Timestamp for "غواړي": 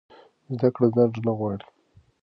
1.37-1.65